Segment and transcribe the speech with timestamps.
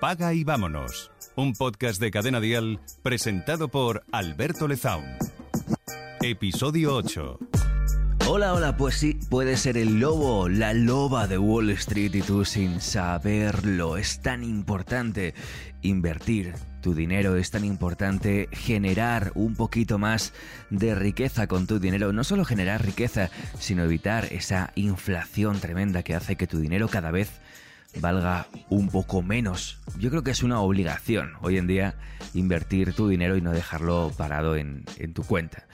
[0.00, 1.10] Paga y vámonos.
[1.36, 5.04] Un podcast de Cadena Dial presentado por Alberto Lezaun.
[6.20, 7.38] Episodio 8.
[8.28, 12.44] Hola, hola, pues sí, puede ser el lobo, la loba de Wall Street y tú
[12.44, 13.96] sin saberlo.
[13.96, 15.34] Es tan importante
[15.80, 16.52] invertir
[16.82, 20.34] tu dinero, es tan importante generar un poquito más
[20.68, 22.12] de riqueza con tu dinero.
[22.12, 27.10] No solo generar riqueza, sino evitar esa inflación tremenda que hace que tu dinero cada
[27.10, 27.30] vez
[28.00, 29.78] valga un poco menos.
[29.98, 31.94] Yo creo que es una obligación hoy en día
[32.34, 35.66] invertir tu dinero y no dejarlo parado en, tu cuenta.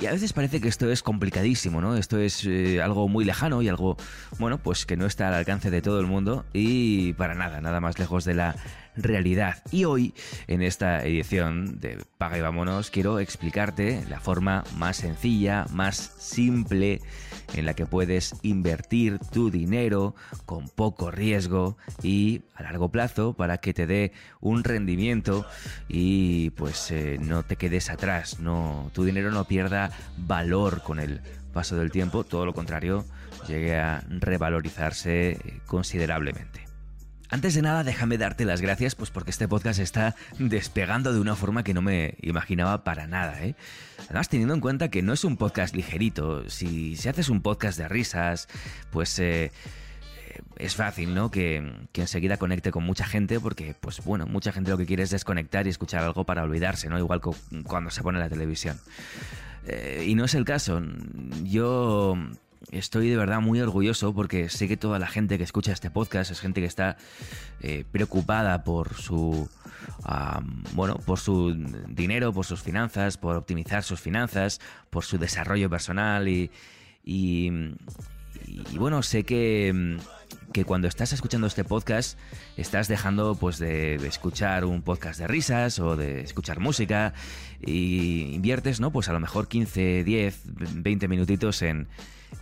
[0.00, 1.96] Y a veces parece que esto es complicadísimo, ¿no?
[1.96, 3.96] Esto es eh, algo muy lejano y algo,
[4.38, 7.80] bueno, pues que no está al alcance de todo el mundo y para nada, nada
[7.80, 8.56] más lejos de la
[8.96, 9.62] realidad.
[9.70, 10.14] Y hoy,
[10.46, 17.00] en esta edición de Paga y Vámonos, quiero explicarte la forma más sencilla, más simple
[17.52, 20.14] en la que puedes invertir tu dinero
[20.46, 25.46] con poco riesgo y a largo plazo para que te dé un rendimiento
[25.88, 31.20] y pues eh, no te quedes atrás, no, tu dinero no pierda valor con el
[31.52, 33.04] paso del tiempo, todo lo contrario,
[33.46, 36.63] llegue a revalorizarse eh, considerablemente.
[37.30, 41.34] Antes de nada, déjame darte las gracias, pues porque este podcast está despegando de una
[41.34, 43.54] forma que no me imaginaba para nada, ¿eh?
[44.04, 47.78] Además, teniendo en cuenta que no es un podcast ligerito, si, si haces un podcast
[47.78, 48.46] de risas,
[48.90, 51.30] pues eh, eh, es fácil, ¿no?
[51.30, 55.02] Que, que, enseguida conecte con mucha gente, porque, pues bueno, mucha gente lo que quiere
[55.02, 56.98] es desconectar y escuchar algo para olvidarse, ¿no?
[56.98, 57.20] Igual
[57.64, 58.78] cuando se pone la televisión.
[59.66, 60.82] Eh, y no es el caso.
[61.42, 62.16] Yo
[62.70, 66.30] estoy de verdad muy orgulloso porque sé que toda la gente que escucha este podcast
[66.30, 66.96] es gente que está
[67.60, 69.48] eh, preocupada por su
[70.72, 71.54] bueno por su
[71.88, 76.50] dinero por sus finanzas por optimizar sus finanzas por su desarrollo personal y,
[77.04, 77.50] y,
[78.78, 79.98] bueno sé que
[80.52, 82.18] que cuando estás escuchando este podcast
[82.56, 87.12] estás dejando pues de, escuchar un podcast de risas o de escuchar música
[87.60, 88.92] y inviertes, ¿no?
[88.92, 90.42] Pues a lo mejor 15, 10,
[90.82, 91.88] 20 minutitos en,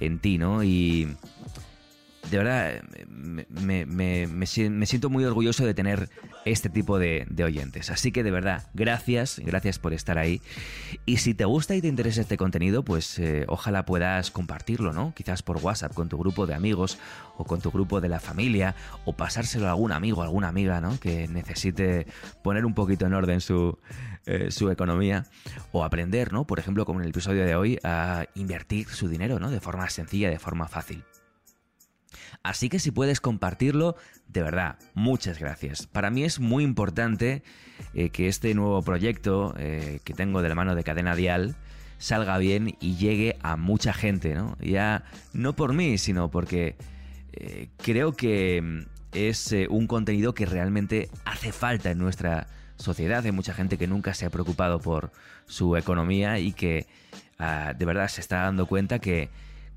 [0.01, 0.63] en ti, ¿no?
[0.63, 1.09] Y
[2.31, 6.09] de verdad me, siento muy orgulloso de tener
[6.45, 7.91] este tipo de, oyentes.
[7.91, 10.41] Así que de verdad, gracias, gracias por estar ahí.
[11.07, 15.13] Y si te gusta y te interesa este contenido, pues eh, ojalá puedas compartirlo, ¿no?
[15.15, 16.99] Quizás por WhatsApp con tu grupo de amigos
[17.37, 20.99] o con tu grupo de la familia o pasárselo a algún amigo, alguna amiga, ¿no?
[21.01, 22.07] Que necesite
[22.43, 23.79] poner un poquito en orden su,
[24.27, 25.27] eh, su economía
[25.73, 26.47] o aprender, ¿no?
[26.47, 29.51] Por ejemplo, como en el episodio de hoy, a invertir su dinero, ¿no?
[29.51, 31.05] De forma sencilla, de forma fácil.
[32.43, 33.97] Así que si puedes compartirlo,
[34.28, 35.87] de verdad, muchas gracias.
[35.87, 37.43] Para mí es muy importante
[37.94, 41.54] eh, que este nuevo proyecto eh, que tengo de la mano de Cadena Dial
[41.98, 44.56] salga bien y llegue a mucha gente, ¿no?
[44.60, 46.76] Ya no por mí, sino porque
[47.32, 48.81] eh, creo que mm,
[49.12, 53.25] es un contenido que realmente hace falta en nuestra sociedad.
[53.25, 55.12] Hay mucha gente que nunca se ha preocupado por
[55.47, 56.87] su economía y que
[57.38, 59.31] ah, de verdad se está dando cuenta que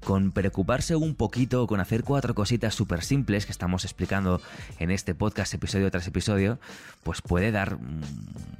[0.06, 4.40] con preocuparse un poquito, con hacer cuatro cositas súper simples que estamos explicando
[4.80, 6.60] en este podcast episodio tras episodio,
[7.04, 7.78] pues puede dar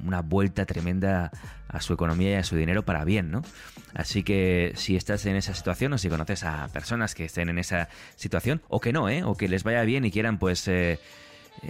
[0.04, 1.30] una vuelta tremenda
[1.68, 3.42] a su economía y a su dinero para bien, ¿no?
[3.94, 7.58] Así que si estás en esa situación o si conoces a personas que estén en
[7.58, 9.22] esa situación, o que no, ¿eh?
[9.22, 10.98] O que les vaya bien y quieran, pues, eh,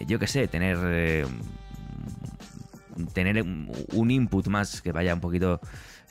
[0.06, 0.78] yo qué sé, tener...
[0.82, 1.26] Eh,
[3.12, 5.60] tener un input más que vaya un poquito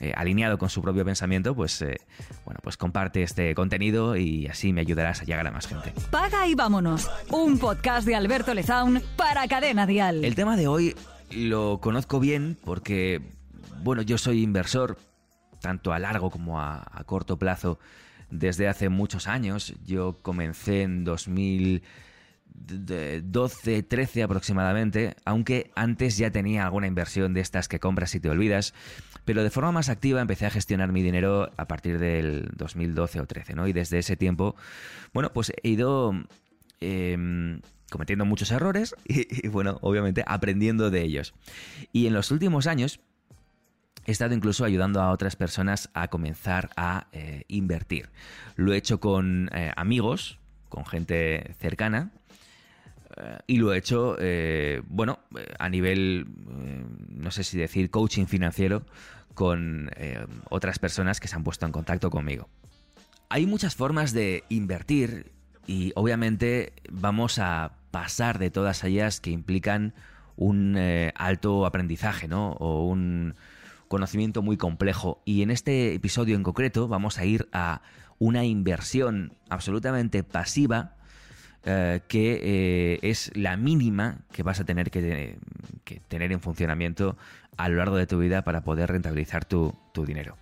[0.00, 1.96] eh, alineado con su propio pensamiento, pues eh,
[2.44, 5.92] bueno, pues comparte este contenido y así me ayudarás a llegar a más gente.
[6.10, 7.10] Paga y vámonos.
[7.30, 10.24] Un podcast de Alberto Lezaun para Cadena Dial.
[10.24, 10.94] El tema de hoy
[11.30, 13.22] lo conozco bien porque,
[13.82, 14.98] bueno, yo soy inversor
[15.60, 17.78] tanto a largo como a, a corto plazo
[18.30, 19.74] desde hace muchos años.
[19.86, 21.82] Yo comencé en 2000
[22.56, 28.30] 12, 13 aproximadamente, aunque antes ya tenía alguna inversión de estas que compras y te
[28.30, 28.74] olvidas,
[29.24, 33.26] pero de forma más activa empecé a gestionar mi dinero a partir del 2012 o
[33.26, 33.66] 13, ¿no?
[33.66, 34.56] Y desde ese tiempo,
[35.12, 36.12] bueno, pues he ido
[36.80, 37.60] em,
[37.90, 41.34] cometiendo muchos errores y, bueno, obviamente aprendiendo de ellos.
[41.92, 43.00] Y en los últimos años,
[44.08, 48.10] He estado incluso ayudando a otras personas a comenzar a eh, invertir.
[48.54, 50.38] Lo he hecho con eh, amigos,
[50.68, 52.12] con gente cercana,
[53.46, 56.26] y lo he hecho, eh, bueno, eh, a nivel,
[57.08, 58.82] no sé si decir, coaching financiero
[59.34, 59.90] con
[60.48, 62.48] otras personas que se han puesto en contacto conmigo.
[63.28, 65.32] Hay muchas formas de invertir
[65.66, 69.92] y obviamente vamos a pasar de todas ellas que implican
[70.36, 70.78] un
[71.14, 72.52] alto aprendizaje, ¿no?
[72.52, 73.34] O un
[73.88, 75.20] conocimiento muy complejo.
[75.26, 77.82] Y en este episodio en concreto vamos a ir a
[78.18, 80.96] una inversión absolutamente pasiva
[81.68, 85.36] eh, que eh, es la mínima que vas a tener que,
[86.06, 87.16] tener en funcionamiento
[87.56, 89.74] a lo largo de tu vida para poder rentabilizar tu,
[90.06, 90.36] dinero.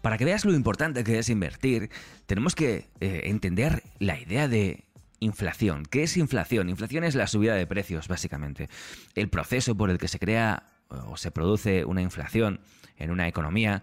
[0.00, 1.90] Para que veas lo importante que es invertir,
[2.26, 4.84] tenemos que eh, entender la idea de
[5.18, 5.84] inflación.
[5.84, 6.68] ¿Qué es inflación?
[6.68, 8.68] Inflación es la subida de precios, básicamente.
[9.16, 10.62] El proceso por el que se crea
[11.08, 12.60] o se produce una inflación
[12.98, 13.82] en una economía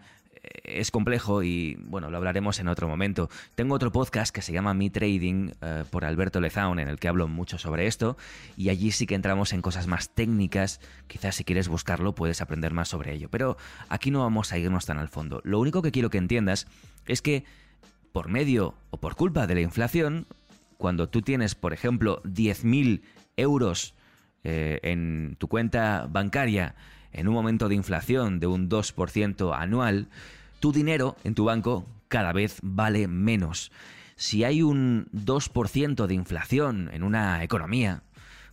[0.63, 3.29] es complejo y bueno, lo hablaremos en otro momento.
[3.55, 7.07] Tengo otro podcast que se llama Mi Trading eh, por Alberto Lezaun en el que
[7.07, 8.17] hablo mucho sobre esto
[8.57, 10.79] y allí sí que entramos en cosas más técnicas.
[11.07, 13.57] Quizás si quieres buscarlo puedes aprender más sobre ello, pero
[13.89, 15.41] aquí no vamos a irnos tan al fondo.
[15.43, 16.67] Lo único que quiero que entiendas
[17.05, 17.45] es que
[18.11, 20.25] por medio o por culpa de la inflación,
[20.77, 23.01] cuando tú tienes, por ejemplo, 10.000
[23.37, 23.93] euros
[24.43, 26.75] eh, en tu cuenta bancaria,
[27.15, 30.07] en un momento de inflación de un 2% anual,
[30.59, 33.71] tu dinero en tu banco cada vez vale menos.
[34.15, 38.03] Si hay un 2% de inflación en una economía,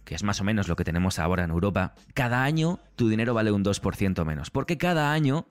[0.04, 3.34] que es más o menos lo que tenemos ahora en Europa, cada año tu dinero
[3.34, 4.50] vale un 2% menos.
[4.50, 5.46] Porque cada año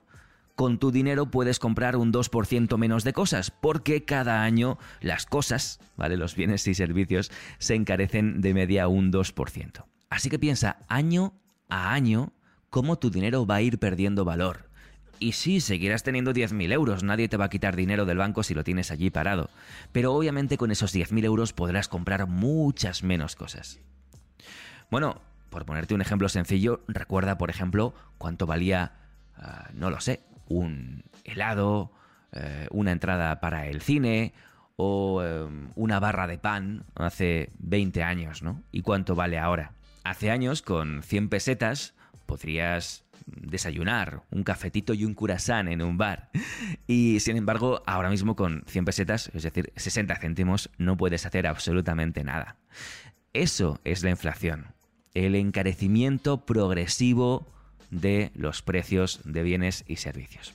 [0.54, 5.80] con tu dinero puedes comprar un 2% menos de cosas, porque cada año las cosas,
[5.96, 6.16] ¿vale?
[6.16, 9.84] Los bienes y servicios se encarecen de media un 2%.
[10.10, 11.32] Así que piensa año
[11.70, 12.32] a año
[12.72, 14.64] cómo tu dinero va a ir perdiendo valor.
[15.18, 18.54] Y sí, seguirás teniendo 10.000 euros, nadie te va a quitar dinero del banco si
[18.54, 19.50] lo tienes allí parado.
[19.92, 23.78] Pero obviamente con esos 10.000 euros podrás comprar muchas menos cosas.
[24.90, 25.20] Bueno,
[25.50, 28.92] por ponerte un ejemplo sencillo, recuerda, por ejemplo, cuánto valía,
[29.36, 31.92] ah, no lo sé, un helado,
[32.32, 34.32] eh, una entrada para el cine
[34.76, 38.62] o em, una barra de pan hace 20 años, ¿no?
[38.72, 39.72] ¿Y cuánto vale ahora?
[40.04, 41.94] Hace años, con 100 pesetas,
[42.32, 46.30] podrías desayunar un cafetito y un curasán en un bar.
[46.86, 51.46] Y sin embargo, ahora mismo con 100 pesetas, es decir, 60 céntimos, no puedes hacer
[51.46, 52.56] absolutamente nada.
[53.34, 54.68] Eso es la inflación,
[55.12, 57.52] el encarecimiento progresivo
[57.90, 60.54] de los precios de bienes y servicios.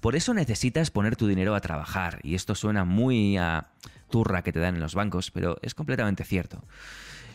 [0.00, 3.68] Por eso necesitas poner tu dinero a trabajar, y esto suena muy a
[4.10, 6.64] turra que te dan en los bancos, pero es completamente cierto.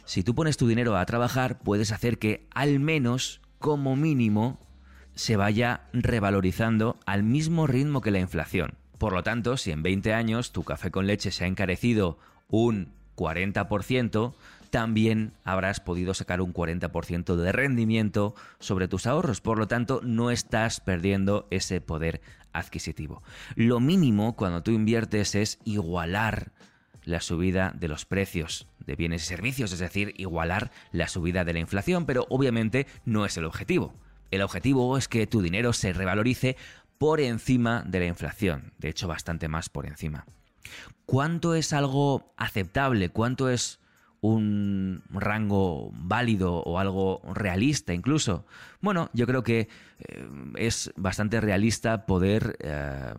[0.03, 4.59] Si tú pones tu dinero a trabajar, puedes hacer que al menos como mínimo
[5.15, 8.75] se vaya revalorizando al mismo ritmo que la inflación.
[8.97, 12.17] Por lo tanto, si en 20 años tu café con leche se ha encarecido
[12.49, 14.33] un 40%,
[14.69, 19.41] también habrás podido sacar un 40% de rendimiento sobre tus ahorros.
[19.41, 22.21] Por lo tanto, no estás perdiendo ese poder
[22.53, 23.21] adquisitivo.
[23.55, 26.51] Lo mínimo cuando tú inviertes es igualar
[27.03, 31.53] la subida de los precios de bienes y servicios, es decir, igualar la subida de
[31.53, 33.93] la inflación, pero obviamente no es el objetivo.
[34.31, 36.57] El objetivo es que tu dinero se revalorice
[36.97, 40.25] por encima de la inflación, de hecho bastante más por encima.
[41.05, 43.09] ¿Cuánto es algo aceptable?
[43.09, 43.78] ¿Cuánto es
[44.21, 48.45] un rango válido o algo realista incluso?
[48.81, 49.67] Bueno, yo creo que
[49.99, 53.13] eh, es bastante realista poder eh,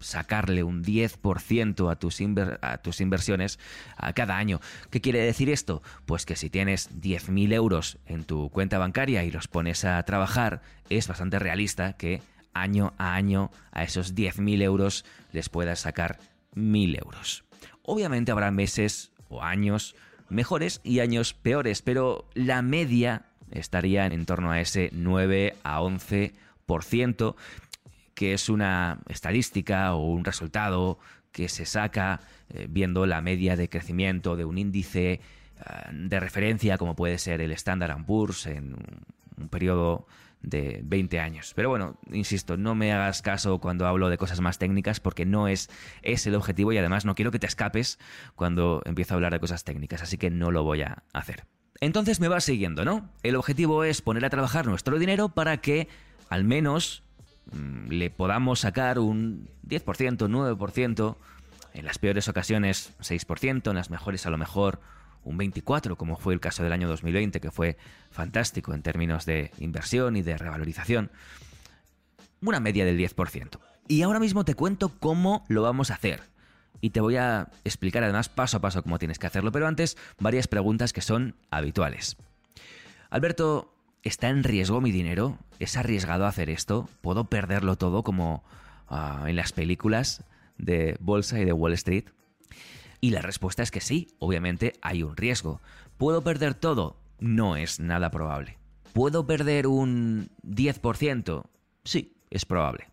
[0.00, 2.20] sacarle un 10% a tus,
[2.60, 3.58] a tus inversiones
[3.96, 4.60] a cada año.
[4.90, 5.82] ¿Qué quiere decir esto?
[6.06, 10.62] Pues que si tienes 10.000 euros en tu cuenta bancaria y los pones a trabajar,
[10.90, 12.22] es bastante realista que
[12.54, 16.18] año a año a esos 10.000 euros les puedas sacar
[16.54, 17.44] 1.000 euros.
[17.82, 19.94] Obviamente habrá meses o años
[20.32, 27.34] mejores y años peores, pero la media estaría en torno a ese 9 a 11%,
[28.14, 30.98] que es una estadística o un resultado
[31.32, 32.20] que se saca
[32.50, 35.20] eh, viendo la media de crecimiento de un índice eh,
[35.92, 38.76] de referencia como puede ser el Standard Poor's en
[39.38, 40.06] un periodo
[40.42, 41.52] de 20 años.
[41.54, 45.48] Pero bueno, insisto, no me hagas caso cuando hablo de cosas más técnicas porque no
[45.48, 45.70] es,
[46.02, 47.98] es el objetivo y además no quiero que te escapes
[48.34, 51.44] cuando empiezo a hablar de cosas técnicas, así que no lo voy a hacer.
[51.80, 53.08] Entonces me vas siguiendo, ¿no?
[53.22, 55.88] El objetivo es poner a trabajar nuestro dinero para que
[56.28, 57.02] al menos
[57.52, 61.16] mm, le podamos sacar un 10%, 9%,
[61.74, 64.80] en las peores ocasiones 6%, en las mejores a lo mejor
[65.24, 67.76] un 24, como fue el caso del año 2020, que fue
[68.10, 71.10] fantástico en términos de inversión y de revalorización.
[72.40, 73.58] Una media del 10%.
[73.88, 76.20] Y ahora mismo te cuento cómo lo vamos a hacer.
[76.80, 79.96] Y te voy a explicar además paso a paso cómo tienes que hacerlo, pero antes
[80.18, 82.16] varias preguntas que son habituales.
[83.10, 85.38] Alberto, ¿está en riesgo mi dinero?
[85.60, 86.88] ¿Es arriesgado hacer esto?
[87.00, 88.42] ¿Puedo perderlo todo como
[88.88, 90.24] ah, en las películas
[90.58, 92.06] de Bolsa y de Wall Street?
[93.02, 95.60] Y la respuesta es que sí, obviamente hay un riesgo.
[95.98, 96.96] ¿Puedo perder todo?
[97.18, 98.56] No es nada probable.
[98.94, 101.44] ¿Puedo perder un 10%?
[101.84, 102.88] Sí, es probable.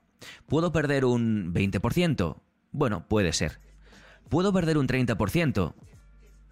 [0.47, 2.41] ¿Puedo perder un 20%?
[2.71, 3.61] Bueno, puede ser.
[4.27, 5.73] ¿Puedo perder un 30%?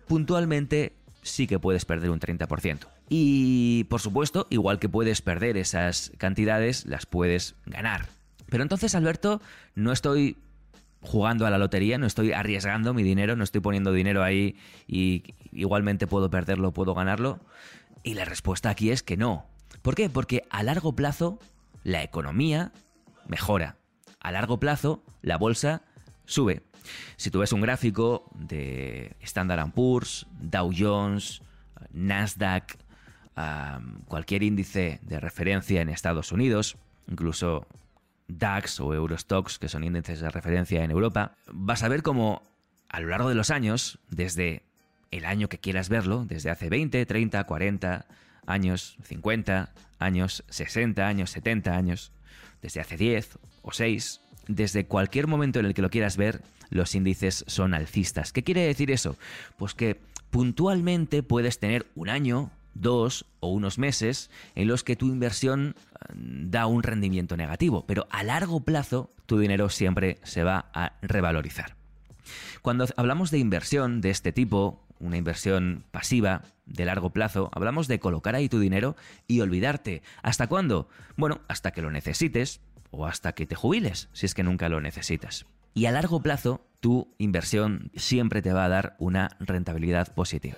[0.08, 2.88] puntualmente sí que puedes perder un 30%.
[3.10, 8.08] Y por supuesto, igual que puedes perder esas cantidades, las puedes ganar.
[8.50, 9.42] Pero entonces, Alberto,
[9.76, 10.38] no estoy
[11.08, 15.24] jugando a la lotería, no estoy arriesgando mi dinero, no estoy poniendo dinero ahí y
[15.52, 17.40] igualmente puedo perderlo, puedo ganarlo.
[18.04, 19.46] Y la respuesta aquí es que no.
[19.82, 20.10] ¿Por qué?
[20.10, 21.40] Porque a largo plazo
[21.84, 22.72] la economía
[23.28, 23.78] mejora.
[24.20, 25.82] A largo plazo la bolsa
[26.26, 26.62] sube.
[27.16, 31.42] Si tú ves un gráfico de Standard Poor's, Dow Jones,
[31.92, 32.78] Nasdaq,
[34.08, 36.78] cualquier índice de referencia en Estados Unidos,
[37.10, 37.68] incluso
[38.28, 42.44] DAX o Eurostox, que son índices de referencia en Europa, vas a ver cómo
[42.90, 44.64] a lo largo de los años, desde
[45.12, 48.06] el año que quieras verlo, desde hace 20, 30, 40
[48.46, 52.12] años, 50 años, 60 años, 70 años,
[52.62, 56.96] desde hace 10 o 6, desde cualquier momento en el que lo quieras ver, los
[56.96, 58.34] índices son alcistas.
[58.34, 59.18] ¿Qué quiere decir eso?
[59.58, 65.08] Pues que puntualmente puedes tener un año, dos o unos meses en los que tu
[65.08, 70.70] inversión eh, da un rendimiento negativo, pero a largo plazo tu dinero siempre se va
[70.74, 71.76] a revalorizar.
[72.62, 78.00] Cuando hablamos de inversión de este tipo, una inversión pasiva de largo plazo, hablamos de
[78.00, 78.96] colocar ahí tu dinero
[79.28, 80.02] y olvidarte.
[80.22, 80.90] ¿Hasta cuándo?
[81.16, 84.82] Bueno, hasta que lo necesites o hasta que te jubiles, si es que nunca lo
[84.82, 85.46] necesitas.
[85.74, 90.58] Y a largo plazo, tu inversión siempre te va a dar una rentabilidad positiva.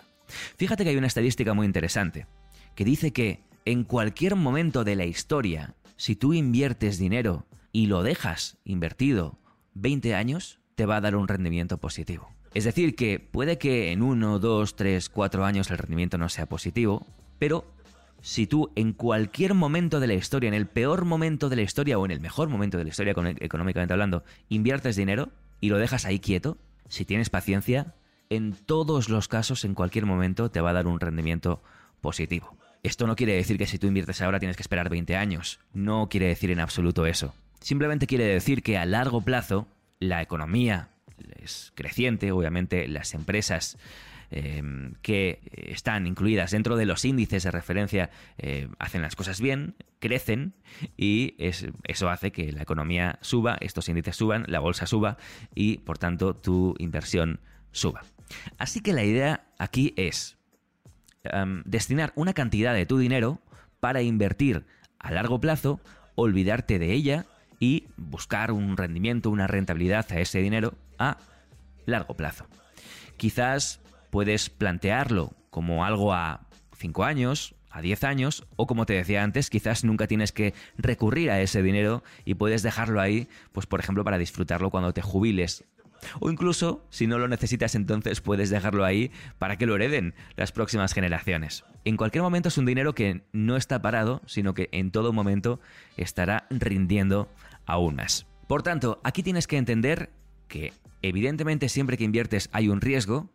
[0.58, 2.28] Fíjate que hay una estadística muy interesante,
[2.76, 8.04] que dice que en cualquier momento de la historia, si tú inviertes dinero y lo
[8.04, 9.38] dejas invertido
[9.74, 12.30] 20 años, te va a dar un rendimiento positivo.
[12.54, 16.48] Es decir, que puede que en 1, 2, 3, 4 años el rendimiento no sea
[16.48, 17.06] positivo,
[17.38, 17.66] pero
[18.22, 22.00] si tú en cualquier momento de la historia, en el peor momento de la historia
[22.00, 25.30] o en el mejor momento de la historia económicamente hablando, inviertes dinero
[25.62, 26.58] y lo dejas ahí quieto,
[26.88, 27.94] si tienes paciencia,
[28.30, 31.62] en todos los casos, en cualquier momento, te va a dar un rendimiento
[32.02, 32.56] positivo.
[32.84, 35.60] Esto no quiere decir que si tú inviertes ahora tienes que esperar 20 años.
[35.74, 37.34] No quiere decir en absoluto eso.
[37.60, 39.68] Simplemente quiere decir que a largo plazo
[40.00, 40.90] la economía
[41.44, 43.78] es creciente, obviamente las empresas
[44.32, 44.62] eh,
[45.02, 50.54] que están incluidas dentro de los índices de referencia eh, hacen las cosas bien, crecen
[50.96, 51.36] y
[51.84, 55.18] eso hace que la economía suba, estos índices suban, la bolsa suba
[55.54, 58.04] y por tanto tu inversión suba.
[58.58, 60.38] Así que la idea aquí es
[61.24, 63.40] em, destinar una cantidad de tu dinero
[63.80, 64.66] para invertir
[65.00, 65.80] a largo plazo,
[66.16, 67.26] olvidarte de ella
[67.60, 71.18] y buscar un rendimiento, una rentabilidad a ese dinero a
[71.86, 72.48] largo plazo.
[73.18, 76.48] Quizás puedes plantearlo como algo a
[76.78, 81.30] 5 años, a 10 años, o como te decía antes, quizás nunca tienes que recurrir
[81.32, 85.66] a ese dinero y puedes dejarlo ahí, pues por ejemplo, para disfrutarlo cuando te jubiles
[86.20, 90.52] o incluso, si no lo necesitas entonces, puedes dejarlo ahí para que lo hereden las
[90.52, 91.64] próximas generaciones.
[91.86, 95.60] En cualquier momento es un dinero que no está parado, sino que en todo momento
[95.98, 97.30] estará rindiendo
[97.66, 98.26] aún más.
[98.48, 100.10] Por tanto, aquí tienes que entender
[100.48, 103.30] que evidentemente siempre que inviertes hay un riesgo,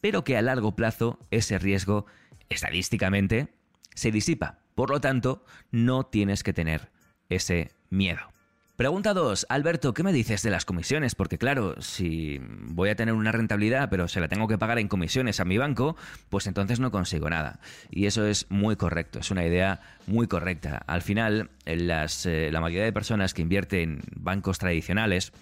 [0.00, 2.06] pero que a largo plazo ese riesgo,
[2.48, 3.48] estadísticamente,
[3.94, 4.60] se disipa.
[4.74, 6.90] Por lo tanto, no tienes que tener
[7.28, 8.31] ese miedo.
[8.76, 9.46] Pregunta 2.
[9.50, 11.14] Alberto, ¿qué me dices de las comisiones?
[11.14, 14.88] Porque claro, si voy a tener una rentabilidad pero se la tengo que pagar en
[14.88, 15.94] comisiones a mi banco,
[16.30, 17.60] pues entonces no consigo nada.
[17.90, 20.82] Y eso es muy correcto, es una idea muy correcta.
[20.86, 25.34] Al final, las, eh, la mayoría de personas que invierten en bancos tradicionales,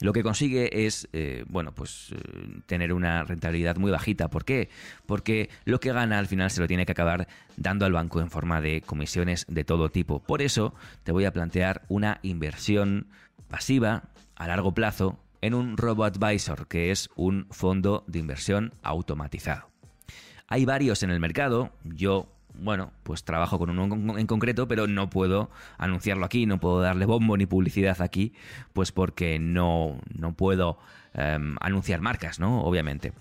[0.00, 4.28] lo que consigue es, eh, bueno, pues eh, tener una rentabilidad muy bajita.
[4.28, 4.68] ¿Por qué?
[5.06, 7.26] Porque lo que gana al final se lo tiene que acabar
[7.56, 10.20] dando al banco en forma de comisiones de todo tipo.
[10.20, 13.08] Por eso te voy a plantear una inversión
[13.48, 14.04] pasiva
[14.36, 19.68] a largo plazo en un robo-advisor, que es un fondo de inversión automatizado.
[20.46, 25.10] Hay varios en el mercado, yo bueno, pues trabajo con uno en concreto, pero no
[25.10, 28.32] puedo anunciarlo aquí, no puedo darle bombo ni publicidad aquí,
[28.72, 30.78] pues porque no, no puedo
[31.14, 32.62] em, anunciar marcas, ¿no?
[32.62, 33.12] Obviamente.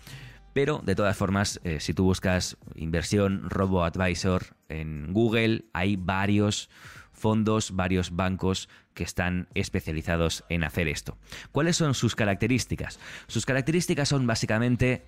[0.53, 6.69] Pero de todas formas, eh, si tú buscas inversión Robo Advisor en Google, hay varios
[7.11, 11.17] fondos, varios bancos que están especializados en hacer esto.
[11.51, 12.99] ¿Cuáles son sus características?
[13.27, 15.05] Sus características son básicamente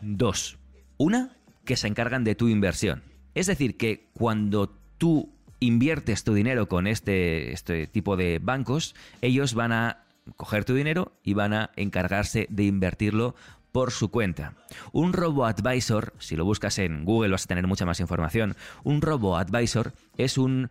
[0.00, 0.58] dos.
[0.98, 3.02] Una, que se encargan de tu inversión.
[3.36, 5.28] Es decir, que cuando tú
[5.60, 10.04] inviertes tu dinero con este, este tipo de bancos, ellos van a
[10.36, 13.34] coger tu dinero y van a encargarse de invertirlo
[13.72, 14.54] por su cuenta.
[14.92, 19.02] Un robo advisor, si lo buscas en Google vas a tener mucha más información, un
[19.02, 20.70] robo advisor es un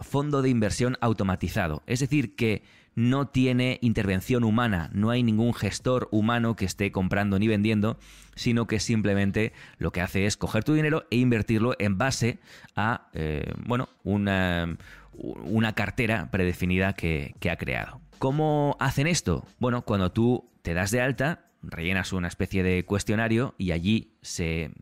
[0.00, 1.82] fondo de inversión automatizado.
[1.86, 2.62] Es decir, que
[2.94, 7.96] no tiene intervención humana, no hay ningún gestor humano que esté comprando ni vendiendo,
[8.34, 12.38] sino que simplemente lo que hace es coger tu dinero e invertirlo en base
[12.74, 14.76] a, eh, bueno, una,
[15.12, 18.00] una cartera predefinida que, que ha creado.
[18.18, 19.46] ¿Cómo hacen esto?
[19.60, 24.64] Bueno, cuando tú te das de alta, rellenas una especie de cuestionario y allí se,
[24.64, 24.72] eh,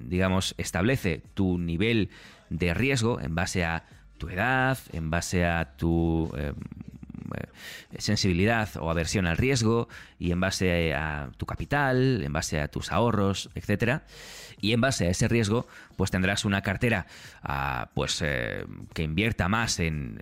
[0.00, 2.10] digamos, establece tu nivel
[2.48, 3.84] de riesgo en base a
[4.16, 6.52] tu edad, en base a tu eh,
[7.34, 7.46] eh,
[7.98, 12.92] sensibilidad o aversión al riesgo y en base a tu capital, en base a tus
[12.92, 14.04] ahorros, etcétera.
[14.60, 17.06] Y en base a ese riesgo, pues tendrás una cartera
[17.42, 20.20] ah, pues, eh, que invierta más en,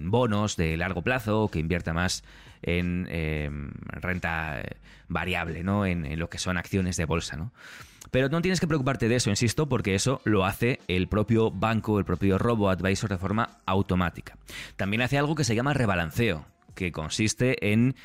[0.00, 2.24] bonos de largo plazo, que invierta más
[2.62, 4.62] en em, renta
[5.08, 5.86] variable, ¿no?
[5.86, 7.52] En, en, lo que son acciones de bolsa, ¿no?
[8.10, 11.98] Pero no tienes que preocuparte de eso, insisto, porque eso lo hace el propio banco,
[11.98, 14.36] el propio robo advisor de forma automática.
[14.76, 17.96] También hace algo que se llama rebalanceo, que consiste en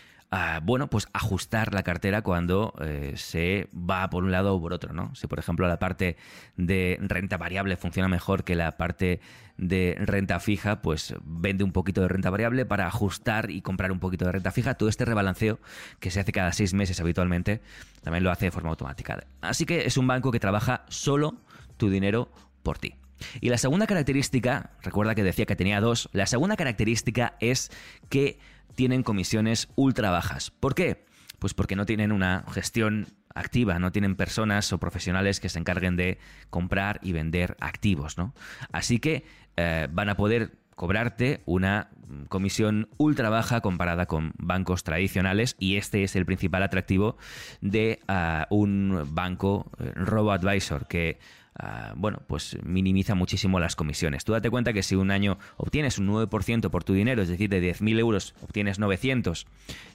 [0.63, 4.93] bueno, pues ajustar la cartera cuando eh, se va por un lado o por otro,
[4.93, 5.13] ¿no?
[5.15, 6.17] Si, por ejemplo, la parte
[6.57, 9.19] de renta variable funciona mejor que la parte
[9.57, 13.99] de renta fija, pues vende un poquito de renta variable para ajustar y comprar un
[13.99, 14.73] poquito de renta fija.
[14.73, 15.59] Todo este rebalanceo
[15.99, 17.61] que se hace cada seis meses habitualmente,
[18.01, 19.25] también lo hace de forma automática.
[19.41, 21.35] Así que es un banco que trabaja solo
[21.77, 22.31] tu dinero
[22.63, 22.95] por ti.
[23.39, 27.71] Y la segunda característica, recuerda que decía que tenía dos, la segunda característica es
[28.09, 28.39] que
[28.75, 30.51] tienen comisiones ultra bajas.
[30.51, 31.05] ¿Por qué?
[31.39, 35.95] Pues porque no tienen una gestión activa, no tienen personas o profesionales que se encarguen
[35.95, 38.33] de comprar y vender activos, ¿no?
[38.71, 39.25] Así que
[39.57, 41.89] eh, van a poder cobrarte una
[42.29, 47.17] comisión ultra baja comparada con bancos tradicionales y este es el principal atractivo
[47.61, 51.19] de ah, un banco eh, robo advisor que
[51.55, 54.25] Ah, bueno, pues minimiza muchísimo las comisiones.
[54.25, 57.49] Tú date cuenta que si un año obtienes un 9% por tu dinero, es decir,
[57.49, 59.45] de 10.000 euros obtienes 900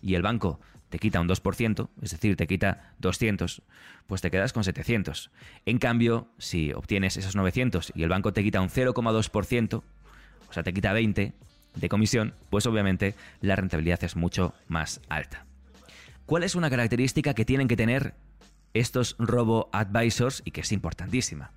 [0.02, 3.62] y el banco te quita un 2%, es decir, te quita 200,
[4.06, 5.30] pues te quedas con 700.
[5.66, 9.74] En cambio, si obtienes esos 900 y el banco te quita un 0,2%,
[10.48, 11.32] o sea, te quita 20
[11.74, 15.44] de comisión, pues obviamente la rentabilidad es mucho más alta.
[16.24, 18.14] ¿Cuál es una característica que tienen que tener
[18.74, 21.52] estos robo advisors y que es importantísima.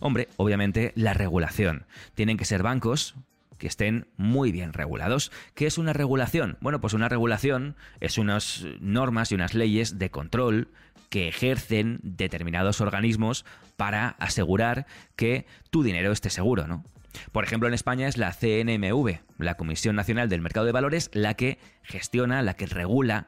[0.00, 1.86] Hombre, obviamente la regulación.
[2.14, 3.14] Tienen que ser bancos
[3.58, 5.32] que estén muy bien regulados.
[5.54, 6.58] ¿Qué es una regulación?
[6.60, 10.68] Bueno, pues una regulación es unas normas y unas leyes de control
[11.08, 13.44] que ejercen determinados organismos
[13.76, 16.84] para asegurar que tu dinero esté seguro, ¿no?
[17.32, 21.32] Por ejemplo, en España es la CNMV, la Comisión Nacional del Mercado de Valores, la
[21.32, 23.26] que gestiona, la que regula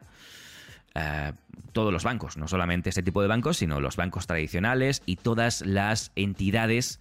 [0.98, 1.32] eh,
[1.72, 5.64] todos los bancos, no solamente este tipo de bancos, sino los bancos tradicionales y todas
[5.64, 6.98] las entidades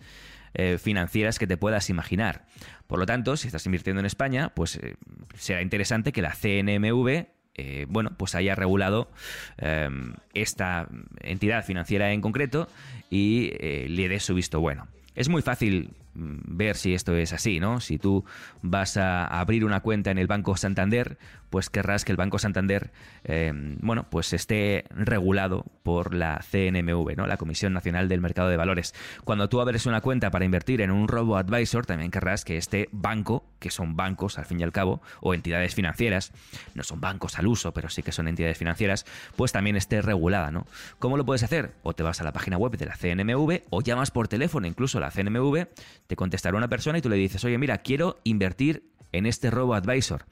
[0.53, 2.45] eh, financieras que te puedas imaginar.
[2.85, 4.95] Por lo tanto, si estás invirtiendo en España, pues eh,
[5.35, 7.27] será interesante que la CNMV
[7.87, 9.09] bueno, pues haya regulado
[10.35, 10.87] esta
[11.21, 12.69] entidad financiera en concreto
[13.09, 13.49] y
[13.87, 14.87] le dé su visto bueno.
[15.15, 17.79] Es muy fácil ver si esto es así, ¿no?
[17.79, 18.25] Si tú
[18.61, 21.17] vas a abrir una cuenta en el Banco Santander,
[21.49, 22.91] pues querrás que el Banco Santander,
[23.23, 27.27] eh, bueno, pues esté regulado por la CNMV, ¿no?
[27.27, 28.93] La Comisión Nacional del Mercado de Valores.
[29.23, 32.89] Cuando tú abres una cuenta para invertir en un robo advisor, también querrás que este
[32.91, 36.33] banco, que son bancos al fin y al cabo, o entidades financieras,
[36.73, 40.51] no son bancos al uso, pero sí que son entidades financieras, pues también esté regulada,
[40.51, 40.65] ¿no?
[40.99, 41.73] ¿Cómo lo puedes hacer?
[41.83, 44.99] O te vas a la página web de la CNMV o llamas por teléfono, incluso
[44.99, 45.67] la CNMV,
[46.07, 49.73] te contestará una persona y tú le dices, oye, mira, quiero invertir en este robo
[49.73, 50.25] advisor.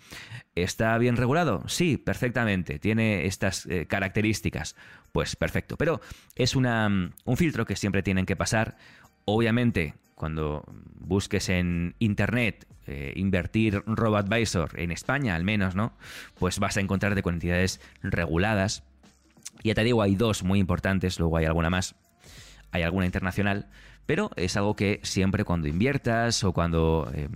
[0.55, 1.63] ¿Está bien regulado?
[1.67, 2.79] Sí, perfectamente.
[2.79, 4.75] Tiene estas eh, características.
[5.11, 5.77] Pues perfecto.
[5.77, 6.01] Pero
[6.35, 8.77] es una, mm, un filtro que siempre tienen que pasar.
[9.25, 10.63] Obviamente, cuando
[10.99, 15.97] busques en internet eh, invertir robo advisor en España, al menos, ¿no?
[16.37, 18.83] Pues vas a encontrarte con entidades reguladas.
[19.63, 21.95] Ya te digo, hay dos muy importantes, luego hay alguna más.
[22.71, 23.69] Hay alguna internacional,
[24.05, 27.31] pero es algo que siempre cuando inviertas o cuando, em,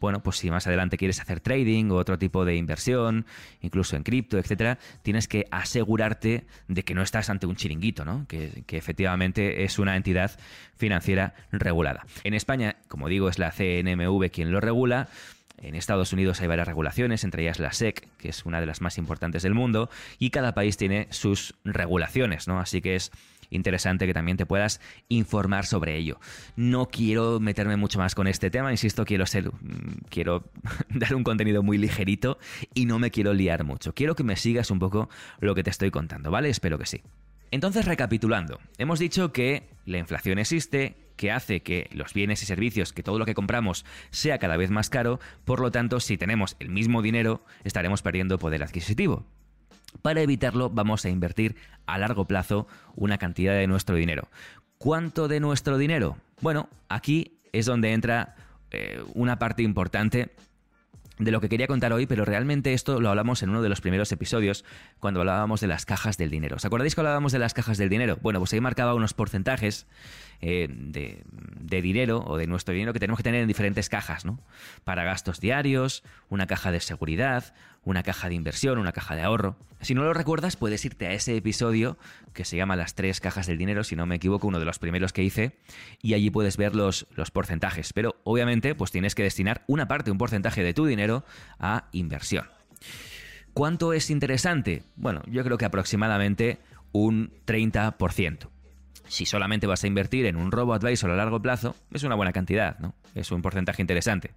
[0.00, 3.26] bueno, pues si más adelante quieres hacer trading o otro tipo de inversión,
[3.60, 8.26] incluso en cripto, etcétera, tienes que asegurarte de que no estás ante un chiringuito, ¿no?
[8.28, 10.38] Que, que efectivamente es una entidad
[10.76, 12.06] financiera regulada.
[12.24, 15.08] En España, como digo, es la CNMV quien lo regula.
[15.58, 18.82] En Estados Unidos hay varias regulaciones, entre ellas la SEC, que es una de las
[18.82, 19.88] más importantes del mundo,
[20.18, 22.60] y cada país tiene sus regulaciones, ¿no?
[22.60, 23.10] Así que es
[23.50, 26.18] interesante que también te puedas informar sobre ello.
[26.56, 30.44] No quiero meterme mucho más con este tema, insisto, quiero ser mm, quiero
[30.88, 32.38] dar un contenido muy ligerito
[32.74, 33.94] y no me quiero liar mucho.
[33.94, 35.08] Quiero que me sigas un poco
[35.40, 36.48] lo que te estoy contando, ¿vale?
[36.48, 37.02] Espero que sí.
[37.50, 42.92] Entonces, recapitulando, hemos dicho que la inflación existe, que hace que los bienes y servicios,
[42.92, 46.56] que todo lo que compramos sea cada vez más caro, por lo tanto, si tenemos
[46.58, 49.26] el mismo dinero, estaremos perdiendo poder adquisitivo.
[50.02, 51.56] Para evitarlo, vamos a invertir
[51.86, 54.28] a largo plazo una cantidad de nuestro dinero.
[54.78, 56.16] ¿Cuánto de nuestro dinero?
[56.40, 58.34] Bueno, aquí es donde entra
[58.70, 60.30] eh, una parte importante
[61.18, 63.80] de lo que quería contar hoy, pero realmente esto lo hablamos en uno de los
[63.80, 64.64] primeros episodios
[65.00, 66.56] cuando hablábamos de las cajas del dinero.
[66.56, 68.18] ¿Os acordáis que hablábamos de las cajas del dinero?
[68.20, 69.86] Bueno, pues ahí marcaba unos porcentajes
[70.40, 71.22] eh, de,
[71.60, 74.38] de, dinero o de nuestro dinero que tenemos que tener en diferentes cajas, ¿no?
[74.84, 77.54] Para gastos diarios, una caja de seguridad,
[77.86, 79.56] una caja de inversión, una caja de ahorro.
[79.80, 81.96] Si no lo recuerdas, puedes irte a ese episodio
[82.34, 84.78] que se llama Las tres cajas del dinero, si no me equivoco, uno de los
[84.78, 85.56] primeros que hice,
[86.02, 87.92] y allí puedes ver los, los porcentajes.
[87.92, 91.24] Pero obviamente, pues tienes que destinar una parte, un porcentaje de tu dinero
[91.60, 92.46] a inversión.
[93.52, 94.82] ¿Cuánto es interesante?
[94.96, 96.58] Bueno, yo creo que aproximadamente
[96.92, 98.48] un 30%.
[99.08, 102.32] Si solamente vas a invertir en un robo advisor a largo plazo, es una buena
[102.32, 102.94] cantidad, ¿no?
[103.14, 104.32] Es un porcentaje interesante.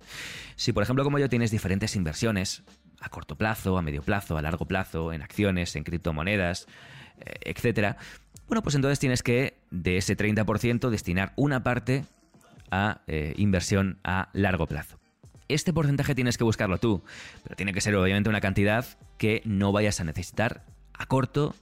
[0.55, 2.63] Si, por ejemplo, como yo tienes diferentes inversiones,
[3.01, 6.67] a corto plazo, a medio plazo, a largo plazo, en acciones, en criptomonedas,
[7.19, 7.97] eh, etcétera,
[8.47, 12.05] bueno, pues entonces tienes que de ese 30% destinar una parte
[12.71, 14.99] a eh, inversión a largo plazo.
[15.47, 17.03] Este porcentaje tienes que buscarlo tú,
[17.43, 18.85] pero tiene que ser obviamente una cantidad
[19.17, 21.55] que no vayas a necesitar a corto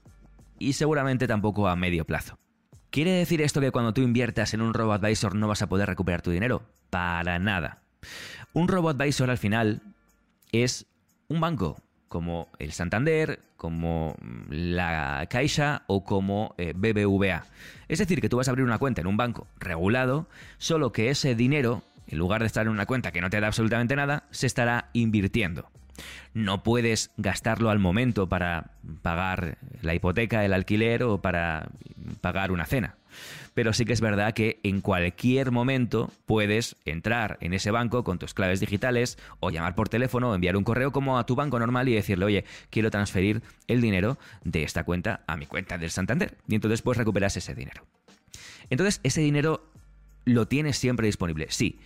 [0.59, 2.37] y seguramente tampoco a medio plazo.
[2.89, 5.87] ¿Quiere decir esto que cuando tú inviertas en un robo advisor no vas a poder
[5.87, 6.63] recuperar tu dinero?
[6.89, 7.81] Para nada.
[8.53, 9.81] Un robo advisor al final
[10.51, 10.85] es
[11.27, 14.15] un banco como el Santander, como
[14.49, 17.45] la Caixa o como eh, BBVA.
[17.87, 21.09] Es decir, que tú vas a abrir una cuenta en un banco regulado, solo que
[21.09, 24.23] ese dinero, en lugar de estar en una cuenta que no te da absolutamente nada,
[24.31, 25.69] se estará invirtiendo.
[26.33, 31.69] No puedes gastarlo al momento para pagar la hipoteca, el alquiler o para
[32.21, 32.95] pagar una cena
[33.57, 38.19] pero sí que es verdad que en cualquier momento puedes entrar en ese banco con
[38.19, 41.57] tus claves digitales o llamar por teléfono o enviar un correo como a tu banco
[41.57, 45.89] normal y decirle, oye, quiero transferir el dinero de esta cuenta a mi cuenta del
[45.89, 46.37] Santander.
[46.47, 47.83] Y entonces pues recuperas ese dinero.
[48.69, 49.71] Entonces, ese dinero
[50.25, 51.79] lo tienes siempre disponible, sí,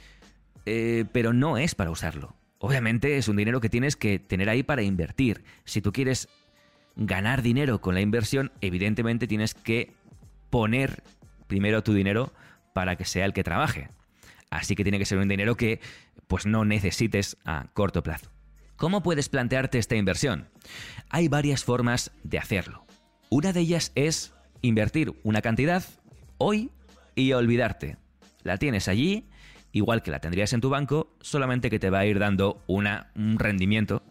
[0.65, 2.36] eh, pero no es para usarlo.
[2.63, 5.43] Obviamente es un dinero que tienes que tener ahí para invertir.
[5.65, 6.30] Si tú quieres
[6.95, 9.95] ganar dinero con la inversión, evidentemente tienes que
[10.52, 11.02] poner
[11.47, 12.32] primero tu dinero
[12.74, 13.89] para que sea el que trabaje.
[14.52, 15.80] Así que tiene que ser un dinero que
[16.28, 18.30] pues no necesites a corto plazo.
[18.76, 20.47] ¿Cómo puedes plantearte esta inversión?
[21.10, 22.86] Hay varias formas de hacerlo.
[23.30, 25.84] Una de ellas es invertir una cantidad
[26.38, 26.69] hoy
[27.15, 27.97] y olvidarte.
[28.43, 29.31] La tienes allí,
[29.71, 33.39] igual que la tendrías en tu banco, solamente que te va a ir dando un
[33.39, 34.03] rendimiento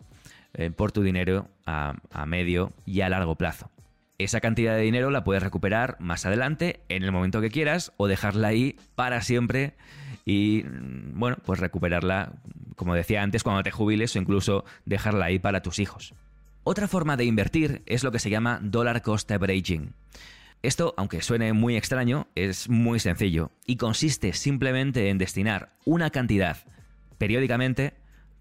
[0.55, 3.71] eh, por tu dinero a medio y a largo plazo.
[4.21, 8.07] Esa cantidad de dinero la puedes recuperar más adelante, en el momento que quieras, o
[8.07, 9.73] dejarla ahí para siempre
[10.27, 12.33] y, mm, bueno, pues recuperarla,
[12.77, 16.13] como decía antes, cuando te jubiles o incluso dejarla ahí para tus hijos.
[16.65, 19.95] Otra forma de invertir es lo que se llama dollar cost averaging.
[20.63, 26.59] Esto, aunque suene muy extraño, es muy sencillo y consiste simplemente en destinar una cantidad
[27.17, 27.95] periódicamente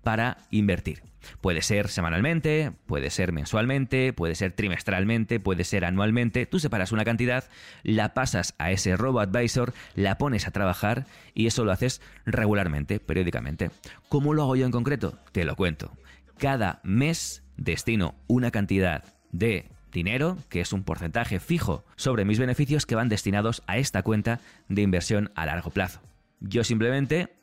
[0.03, 1.01] para invertir.
[1.39, 6.45] Puede ser semanalmente, puede ser mensualmente, puede ser trimestralmente, puede ser anualmente.
[6.45, 7.45] Tú separas una cantidad,
[7.83, 12.99] la pasas a ese robo advisor, la pones a trabajar y eso lo haces regularmente,
[12.99, 13.71] periódicamente.
[14.09, 15.17] ¿Cómo lo hago yo en concreto?
[15.31, 15.91] Te lo cuento.
[16.37, 22.85] Cada mes destino una cantidad de dinero, que es un porcentaje fijo sobre mis beneficios
[22.85, 26.01] que van destinados a esta cuenta de inversión a largo plazo.
[26.39, 27.33] Yo simplemente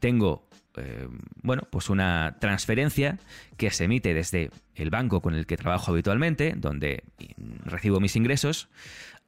[0.00, 1.08] tengo eh,
[1.42, 3.18] bueno, pues una transferencia
[3.56, 7.04] que se emite desde el banco con el que trabajo habitualmente, donde
[7.64, 8.68] recibo mis ingresos,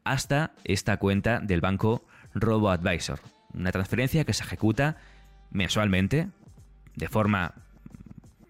[0.02, 3.20] hasta esta cuenta del banco Robo Advisor.
[3.54, 4.96] Una transferencia que se ejecuta
[5.50, 6.28] mensualmente,
[6.94, 7.54] de forma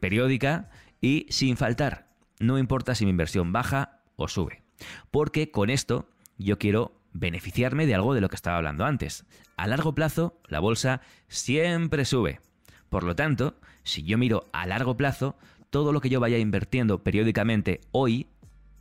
[0.00, 2.06] periódica y sin faltar.
[2.38, 4.62] No importa si mi inversión baja o sube.
[5.10, 9.24] Porque con esto yo quiero beneficiarme de algo de lo que estaba hablando antes.
[9.56, 12.40] A largo plazo, la bolsa siempre sube.
[12.88, 15.36] Por lo tanto, si yo miro a largo plazo,
[15.70, 18.28] todo lo que yo vaya invirtiendo periódicamente hoy,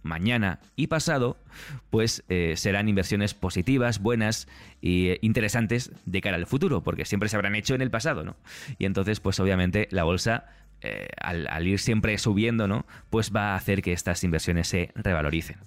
[0.03, 1.37] mañana y pasado,
[1.89, 4.47] pues eh, serán inversiones positivas, buenas
[4.81, 8.35] e interesantes de cara al futuro, porque siempre se habrán hecho en el pasado, ¿no?
[8.77, 10.45] Y entonces, pues obviamente la bolsa
[10.85, 12.85] eh, al, ir siempre subiendo, ¿no?
[13.09, 15.57] Pues va a hacer que estas inversiones se revaloricen.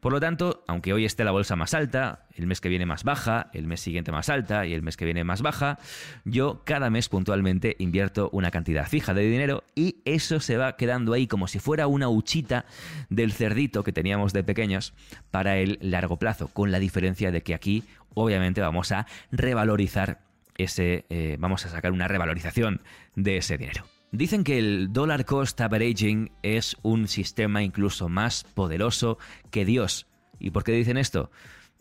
[0.00, 3.02] Por lo tanto, aunque hoy esté la bolsa más alta, el mes que viene más
[3.02, 5.78] baja, el mes siguiente más alta y el mes que viene más baja,
[6.24, 11.14] yo cada mes puntualmente invierto una cantidad fija de dinero y eso se va quedando
[11.14, 12.66] ahí como si fuera una huchita
[13.08, 14.92] del cerdito que teníamos de pequeños
[15.30, 20.20] para el largo plazo, con la diferencia de que aquí obviamente vamos a revalorizar
[20.58, 22.82] ese, eh, vamos a sacar una revalorización
[23.14, 23.84] de ese dinero.
[24.10, 29.18] Dicen que el dollar cost averaging es un sistema incluso más poderoso
[29.50, 30.06] que Dios.
[30.38, 31.30] ¿Y por qué dicen esto?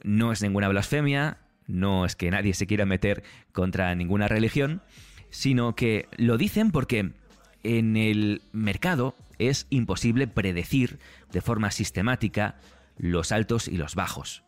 [0.03, 1.37] No es ninguna blasfemia,
[1.67, 4.81] no es que nadie se quiera meter contra ninguna religión,
[5.29, 7.13] sino que lo dicen porque
[7.63, 10.99] en el mercado es imposible predecir
[11.31, 12.59] de forma sistemática
[12.97, 14.43] los altos y los bajos.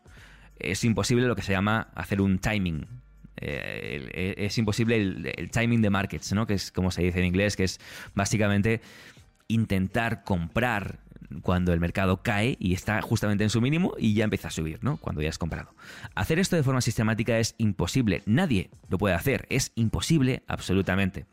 [0.58, 2.86] Es imposible lo que se llama hacer un timing,
[3.40, 6.46] eh, es imposible el, timing de markets, ¿no?
[6.46, 7.80] que es como se dice en inglés, que es
[8.14, 8.80] básicamente
[9.48, 10.98] intentar comprar
[11.42, 14.82] cuando el mercado cae y está justamente en su mínimo y ya empieza a subir,
[14.82, 14.96] ¿no?
[14.96, 15.74] Cuando ya has comprado.
[16.14, 18.22] Hacer esto de forma sistemática es imposible.
[18.26, 19.46] Nadie lo puede hacer.
[19.48, 21.26] Es imposible absolutamente.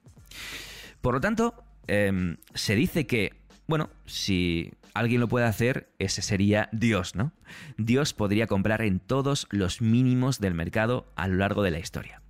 [1.02, 3.34] Por lo tanto, em, se dice que,
[3.68, 7.32] bueno, si alguien lo puede hacer, ese sería Dios, ¿no?
[7.78, 12.22] Dios podría comprar en todos los mínimos del mercado a lo largo de la historia.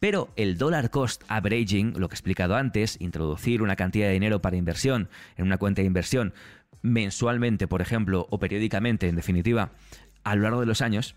[0.00, 4.42] Pero el dollar cost averaging, lo que he explicado antes, introducir una cantidad de dinero
[4.42, 6.34] para inversión en una cuenta de inversión
[6.82, 9.70] mensualmente, por ejemplo, o periódicamente, en definitiva,
[10.24, 11.16] a lo largo de los años,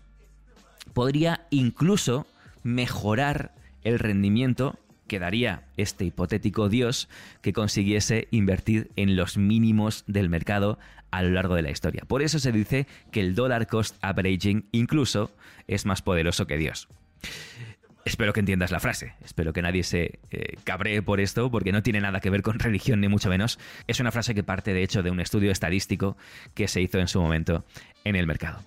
[0.92, 2.26] podría incluso
[2.62, 4.78] mejorar el rendimiento
[5.10, 7.08] que daría este hipotético Dios
[7.42, 10.78] que consiguiese invertir en los mínimos del mercado
[11.10, 12.04] a lo largo de la historia.
[12.06, 15.32] Por eso se dice que el dollar cost averaging incluso
[15.66, 16.86] es más poderoso que Dios.
[18.04, 21.82] Espero que entiendas la frase, espero que nadie se eh, cabree por esto, porque no
[21.82, 23.58] tiene nada que ver con religión ni mucho menos.
[23.88, 26.16] Es una frase que parte de hecho de un estudio estadístico
[26.54, 27.64] que se hizo en su momento
[28.04, 28.60] en el mercado.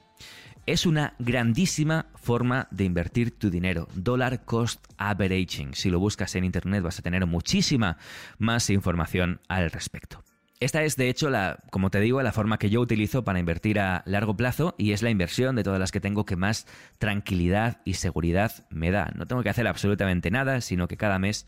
[0.65, 3.89] Es una grandísima forma de invertir tu dinero.
[3.95, 5.73] Dollar cost averaging.
[5.73, 7.97] Si lo buscas en internet vas a tener muchísima
[8.38, 10.23] más información al respecto.
[10.62, 13.78] Esta es, de hecho, la, como te digo, la forma que yo utilizo para invertir
[13.78, 16.65] a largo plazo y es la inversión de todas las que tengo que más
[16.97, 19.12] tranquilidad y seguridad me da.
[19.15, 21.45] No tengo que hacer absolutamente nada, sino que cada mes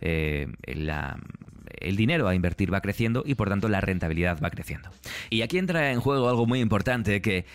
[0.00, 4.90] eh, el dinero a invertir va creciendo y por tanto la rentabilidad va creciendo.
[5.30, 7.46] Y aquí entra en juego algo muy importante que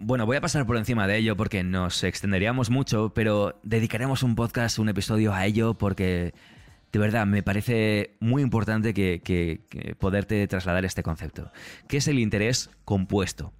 [0.00, 4.34] bueno, voy a pasar por encima de ello porque nos extenderíamos mucho, pero dedicaremos un
[4.34, 6.34] podcast, un episodio a ello porque
[6.92, 11.50] de verdad me parece muy importante que, poderte trasladar este concepto.
[11.88, 13.52] ¿Qué es el interés compuesto?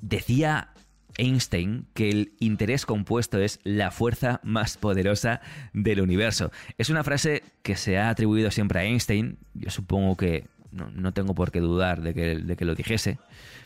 [0.00, 0.70] Decía
[1.16, 5.40] Einstein que el interés compuesto es la fuerza más poderosa
[5.72, 6.52] del universo.
[6.78, 9.38] Es una frase que se ha atribuido siempre a Einstein.
[9.54, 13.18] Yo supongo que no, tengo por qué dudar de que, de que lo dijese.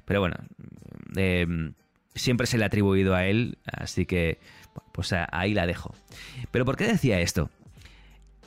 [0.04, 0.36] Pero bueno,
[1.16, 1.74] Em,
[2.14, 4.38] siempre se le ha atribuido a él, así que
[4.92, 5.94] pues ahí la dejo.
[6.50, 7.50] Pero ¿por qué decía esto?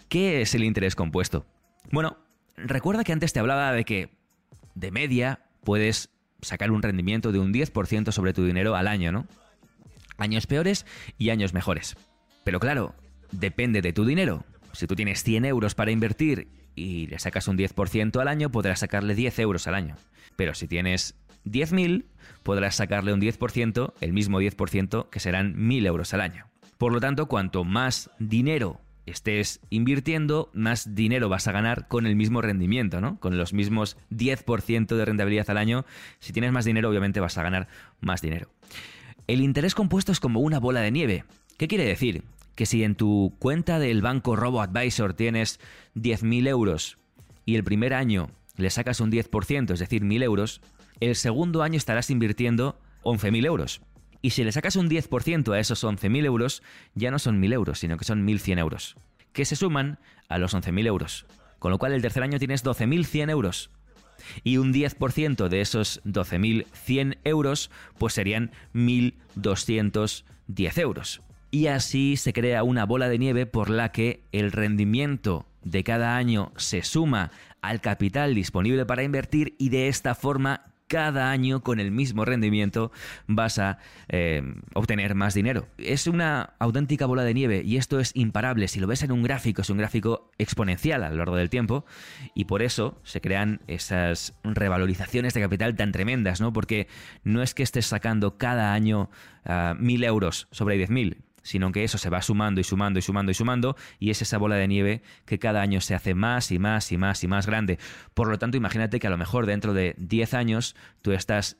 [0.10, 1.46] ¿Qué es el interés compuesto?
[1.92, 2.18] Bueno,
[2.56, 4.10] recuerda que antes te hablaba de que
[4.76, 6.10] de media puedes
[6.42, 9.28] sacar un rendimiento de un 10% sobre tu dinero al año, ¿no?
[10.18, 10.86] Años peores
[11.18, 11.98] y años mejores.
[12.44, 12.96] Pero claro,
[13.32, 14.46] depende de tu dinero.
[14.72, 18.80] Si tú tienes 100 euros para invertir y le sacas un 10% al año, podrás
[18.80, 19.96] sacarle 10 euros al año.
[20.36, 22.06] Pero si tienes 10.000,
[22.44, 26.46] podrás sacarle un 10%, el mismo 10%, que serán 1.000 euros al año.
[26.78, 32.16] Por lo tanto, cuanto más dinero estés invirtiendo, más dinero vas a ganar con el
[32.16, 33.20] mismo rendimiento, ¿no?
[33.20, 35.86] Con los mismos 10% de rentabilidad al año.
[36.20, 37.68] Si tienes más dinero, obviamente vas a ganar
[38.02, 38.50] más dinero.
[39.26, 41.24] El interés compuesto es como una bola de nieve.
[41.58, 42.24] ¿Qué quiere decir?
[42.58, 45.60] Que si en tu cuenta del banco RoboAdvisor tienes
[45.96, 46.98] 10.000 euros
[47.46, 50.62] y el primer año le sacas un 10%, es decir, 1.000 euros,
[51.00, 53.82] el segundo año estarás invirtiendo 11.000 euros.
[54.24, 56.64] Y si le sacas un 10% a esos 11.000 euros,
[56.96, 58.98] ya no son 1.000 euros, sino que son 1.100 euros,
[59.34, 61.28] que se suman a los 11.000 euros.
[61.60, 63.70] Con lo cual el tercer año tienes 12.100 euros.
[64.44, 71.22] Y un 10% de esos 12.100 euros, pues serían 1.210 euros.
[71.50, 76.18] Y así se crea una bola de nieve por la que el rendimiento de cada
[76.18, 77.32] año se suma
[77.62, 82.92] al capital disponible para invertir y de esta forma cada año con el mismo rendimiento
[83.28, 84.42] vas a eh,
[84.74, 85.68] obtener más dinero.
[85.78, 88.68] Es una auténtica bola de nieve y esto es imparable.
[88.68, 91.86] Si lo ves en un gráfico, es un gráfico exponencial a lo largo del tiempo
[92.34, 96.54] y por eso se crean esas revalorizaciones de capital tan tremendas, ¿no?
[96.54, 96.88] Porque
[97.24, 99.10] no es que estés sacando cada año
[99.46, 103.32] ah, mil euros sobre 10.000, sino que eso se va sumando y sumando y sumando
[103.32, 106.60] y sumando y es esa bola de nieve que cada año se hace más y
[106.60, 107.80] más y más y más grande.
[108.14, 111.56] Por lo tanto, imagínate que a lo mejor dentro de 10 años tú estás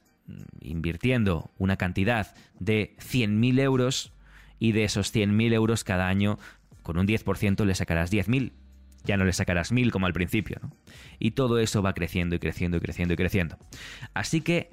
[0.60, 4.12] invirtiendo una cantidad de 100.000 euros
[4.60, 6.38] y de esos 100.000 euros cada año
[6.84, 8.52] con un 10% le sacarás 10.000
[9.06, 10.60] ya no le sacarás 1.000 como al principio.
[11.18, 13.58] Y todo eso va creciendo y creciendo y creciendo y creciendo.
[14.14, 14.70] Así que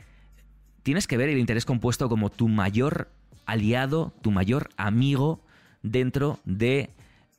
[0.83, 3.12] tienes que ver el interés compuesto como tu mayor
[3.46, 5.44] aliado, tu mayor amigo
[5.83, 6.90] dentro de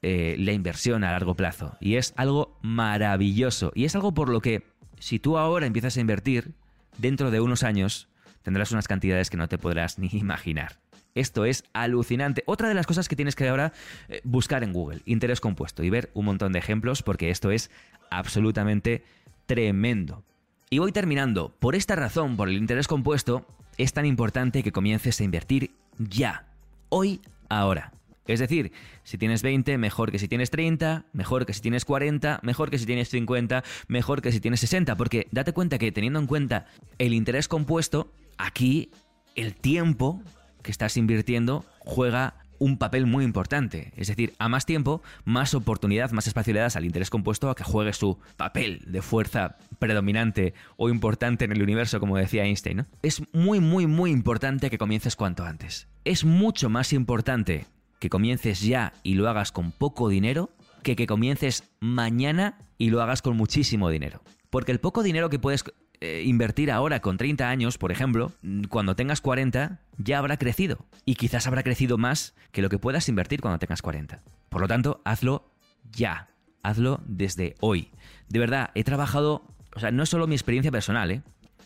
[0.01, 1.77] eh, la inversión a largo plazo.
[1.79, 3.71] Y es algo maravilloso.
[3.75, 4.63] Y es algo por lo que
[4.99, 6.53] si tú ahora empiezas a invertir,
[6.97, 8.07] dentro de unos años
[8.43, 10.79] tendrás unas cantidades que no te podrás ni imaginar.
[11.15, 12.43] Esto es alucinante.
[12.45, 13.71] Otra de las cosas que tienes que ahora
[14.09, 17.71] eh, buscar en Google, interés compuesto, y ver un montón de ejemplos porque esto es
[18.11, 19.03] absolutamente
[19.45, 20.23] tremendo.
[20.69, 21.55] Y voy terminando.
[21.57, 26.45] Por esta razón, por el interés compuesto, es tan importante que comiences a invertir ya.
[26.89, 27.91] Hoy, ahora.
[28.27, 28.71] Es decir,
[29.03, 32.79] si tienes 20, mejor que si tienes 30, mejor que si tienes 40, mejor que
[32.79, 36.65] si tienes 50, mejor que si tienes 60, porque date cuenta que teniendo en cuenta
[36.97, 38.89] el interés compuesto, aquí
[39.35, 40.23] el tiempo
[40.63, 43.91] que estás invirtiendo juega un papel muy importante.
[43.95, 47.55] Es decir, a más tiempo, más oportunidad, más espacio le das al interés compuesto a
[47.55, 52.85] que juegue su papel de fuerza predominante o importante en el universo, como decía Einstein.
[53.01, 55.87] Es muy, muy, muy importante que comiences cuanto antes.
[56.03, 57.65] Es mucho más importante
[57.99, 60.51] que comiences ya y lo hagas con poco dinero
[60.83, 64.21] que que comiences mañana y lo hagas con muchísimo dinero.
[64.49, 65.63] Porque el poco dinero que puedes
[66.05, 68.31] eh, invertir ahora con 30 años, por ejemplo,
[68.69, 70.85] cuando tengas 40, ya habrá crecido.
[71.05, 74.21] Y quizás habrá crecido más que lo que puedas invertir cuando tengas 40.
[74.49, 75.51] Por lo tanto, hazlo
[75.91, 76.29] ya.
[76.63, 77.91] Hazlo desde hoy.
[78.29, 79.43] De verdad, he trabajado,
[79.75, 81.21] o sea, no es solo mi experiencia personal, ¿eh?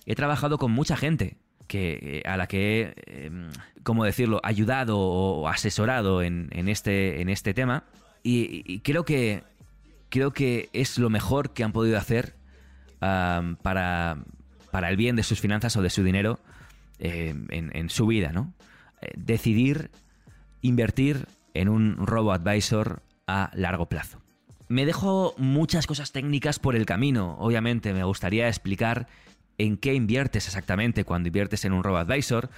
[0.06, 3.50] He trabajado con mucha gente que, a la que em,
[3.84, 7.86] ¿cómo decirlo?, ayudado o asesorado en, este, en este tema.
[8.24, 9.44] Y, creo que
[10.10, 12.36] creo que es lo mejor que han podido hacer
[13.00, 14.18] para,
[14.72, 16.40] para el bien de sus finanzas o de su dinero
[17.00, 18.54] eh, en, su vida, ¿no?
[19.02, 19.90] Eh, decidir
[20.62, 24.22] invertir en un robo advisor a largo plazo.
[24.68, 27.38] Me dejo muchas cosas técnicas por el camino.
[27.40, 29.08] Obviamente me gustaría explicar
[29.58, 32.50] en qué inviertes exactamente cuando inviertes en un robo advisor,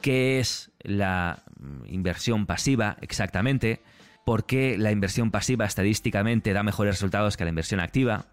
[0.00, 1.42] qué es la
[1.86, 3.80] inversión pasiva exactamente,
[4.26, 8.26] por qué la inversión pasiva estadísticamente da mejores resultados que la inversión activa,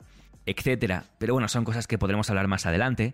[0.50, 1.06] etcétera.
[1.18, 3.14] Pero bueno, son cosas que podremos hablar más adelante.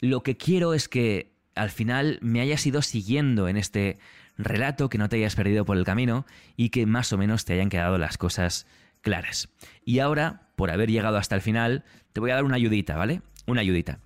[0.00, 3.98] Lo que quiero es que al final me hayas ido siguiendo en este
[4.36, 6.24] relato, que no te hayas perdido por el camino
[6.56, 8.66] y que más o menos te hayan quedado las cosas
[9.00, 9.48] claras.
[9.84, 13.22] Y ahora, por haber llegado hasta el final, te voy a dar una ayudita, ¿vale?
[13.46, 13.98] Una ayudita.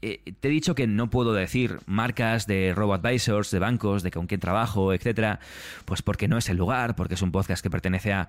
[0.00, 4.26] Eh, te he dicho que no puedo decir marcas de robo-advisors, de bancos, de con
[4.26, 5.40] quién trabajo, etcétera,
[5.84, 8.28] pues porque no es el lugar, porque es un podcast que pertenece a,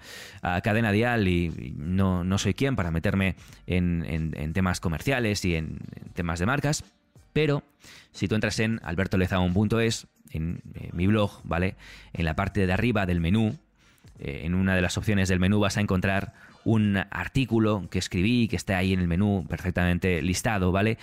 [0.64, 3.36] Cadena Dial y no, no, soy quien para meterme
[3.68, 5.80] en, temas comerciales y en,
[6.14, 6.84] temas de marcas.
[7.34, 7.64] Pero
[8.12, 11.76] si tú entras en albertolezaun.es, en, en mi blog, ¿vale?
[12.14, 13.58] En la parte de arriba del menú,
[14.20, 16.34] eh, en una de las opciones del menú vas a encontrar
[16.66, 20.98] un artículo que escribí, que está ahí en el menú perfectamente listado, ¿vale?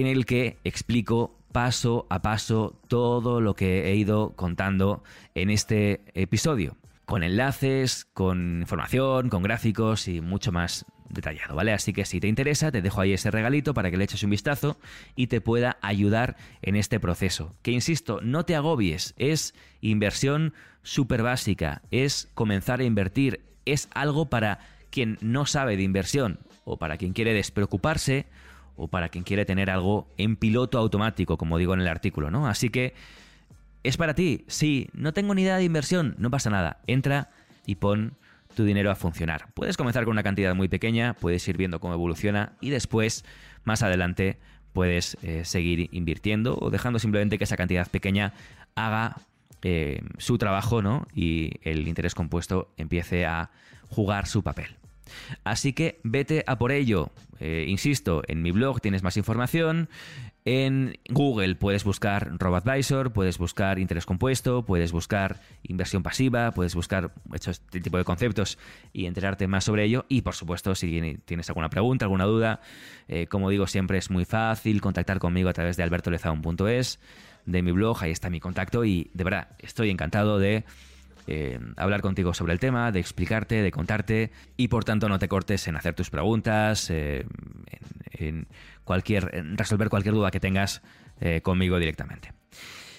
[0.00, 5.04] En el que explico paso a paso todo lo que he ido contando
[5.36, 11.72] en este episodio, con enlaces, con información, con gráficos y mucho más detallado, ¿vale?
[11.72, 14.30] Así que si te interesa, te dejo ahí ese regalito para que le eches un
[14.30, 14.78] vistazo
[15.14, 17.54] y te pueda ayudar en este proceso.
[17.62, 24.28] Que insisto, no te agobies, es inversión súper básica, es comenzar a invertir, es algo
[24.28, 24.58] para
[24.90, 28.26] quien no sabe de inversión o para quien quiere despreocuparse
[28.76, 32.48] o para quien quiere tener algo en piloto automático, como digo en el artículo, ¿no?
[32.48, 32.94] Así que
[33.82, 34.44] es para ti.
[34.48, 36.78] Sí, no tengo ni idea de inversión, no pasa nada.
[36.86, 37.30] Entra
[37.66, 38.14] y pon
[38.54, 39.52] tu dinero a funcionar.
[39.54, 43.24] Puedes comenzar con una cantidad muy pequeña, puedes ir viendo cómo evoluciona y después,
[43.64, 44.38] más adelante,
[44.72, 48.32] puedes eh, seguir invirtiendo o dejando simplemente que esa cantidad pequeña
[48.74, 49.16] haga
[49.62, 51.06] eh, su trabajo, ¿no?
[51.14, 53.50] Y el interés compuesto empiece a
[53.88, 54.76] jugar su papel.
[55.44, 57.10] Así que vete a por ello.
[57.40, 59.88] Eh, insisto, en mi blog tienes más información.
[60.46, 67.14] En Google puedes buscar RoboAdvisor, puedes buscar interés compuesto, puedes buscar inversión pasiva, puedes buscar
[67.32, 68.58] este tipo de conceptos
[68.92, 70.04] y enterarte más sobre ello.
[70.08, 72.60] Y por supuesto, si tienes alguna pregunta, alguna duda,
[73.08, 77.00] eh, como digo, siempre es muy fácil contactar conmigo a través de albertolezaun.es,
[77.46, 80.64] de mi blog, ahí está mi contacto y de verdad estoy encantado de
[81.26, 85.28] eh, hablar contigo sobre el tema, de explicarte, de contarte y por tanto no te
[85.28, 87.26] cortes en hacer tus preguntas, eh,
[88.12, 88.46] en,
[88.84, 90.82] cualquier, resolver cualquier duda que tengas
[91.20, 92.32] eh, conmigo directamente.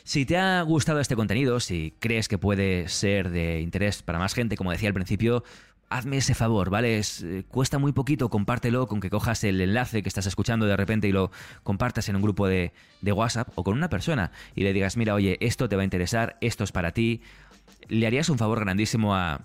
[0.03, 4.33] Si te ha gustado este contenido, si crees que puede ser de interés para más
[4.33, 5.43] gente, como decía al principio,
[5.89, 7.01] hazme ese favor, ¿vale?
[7.47, 11.11] Cuesta muy poquito, compártelo con que cojas el enlace que estás escuchando de repente y
[11.11, 11.31] lo
[11.63, 15.13] compartas en un grupo de, de, WhatsApp o con una persona y le digas, mira,
[15.13, 17.21] oye, esto te va a interesar, esto es para ti.
[17.87, 19.41] Le harías un favor grandísimo a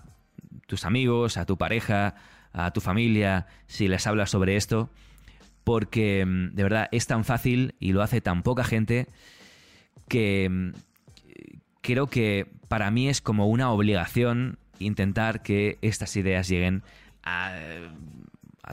[0.67, 2.15] tus amigos, a tu pareja,
[2.53, 4.89] a tu familia, si les hablas sobre esto,
[5.63, 9.07] porque mm, de verdad es tan fácil y lo hace tan poca gente
[10.07, 10.69] que mm,
[11.81, 16.83] creo que para mí es como una obligación intentar que estas ideas lleguen
[17.23, 17.53] a,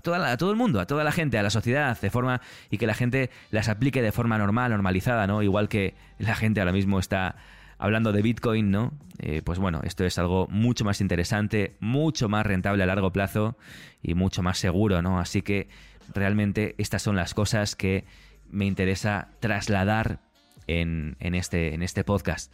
[0.02, 2.40] toda a todo el mundo, a toda la gente, a la sociedad, de forma
[2.70, 5.42] y que la gente las aplique de forma normal, normalizada, ¿no?
[5.42, 7.36] Igual que la gente ahora mismo está
[7.78, 8.92] hablando de Bitcoin, ¿no?
[9.18, 13.56] Eh, pues bueno, esto es algo mucho más interesante, mucho más rentable a largo plazo
[14.02, 15.18] y mucho más seguro, ¿no?
[15.18, 15.68] Así que
[16.14, 18.04] realmente estas son las cosas que
[18.50, 20.20] me interesa trasladar
[20.66, 22.52] en, en, este, en este podcast.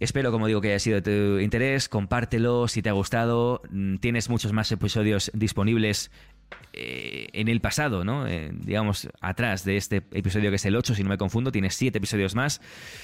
[0.00, 1.88] Espero, como digo, que haya sido de tu interés.
[1.88, 3.62] Compártelo si te ha gustado.
[3.70, 6.10] Mm, tienes muchos más episodios disponibles
[6.76, 8.26] eh, en el pasado, ¿no?
[8.26, 11.76] Eh, digamos, atrás de este episodio que es el 8, si no me confundo, tienes
[11.76, 12.60] 7 episodios más.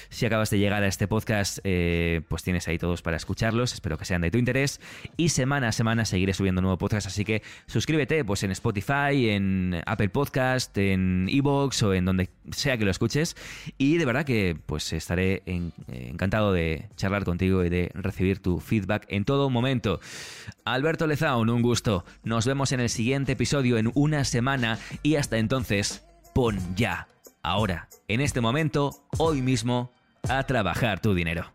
[0.09, 3.73] Si acabas de llegar a este podcast, eh, pues tienes ahí todos para escucharlos.
[3.73, 4.81] Espero que sean de tu interés.
[5.15, 9.81] Y semana a semana seguiré subiendo nuevo podcast, así que suscríbete pues en Spotify, en
[9.85, 13.37] Apple Podcast, en Evox o en donde sea que lo escuches.
[13.77, 19.05] Y de verdad que pues estaré encantado de charlar contigo y de recibir tu feedback
[19.07, 20.01] en todo momento.
[20.65, 22.03] Alberto Lezaun, un gusto.
[22.23, 22.89] Nos vemos en el
[23.31, 26.03] siguiente episodio en una semana y hasta entonces,
[26.33, 27.07] pon ya,
[27.43, 29.93] ahora, en este momento, hoy mismo,
[30.27, 31.53] a trabajar tu dinero.